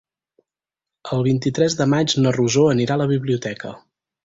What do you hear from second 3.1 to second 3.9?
biblioteca.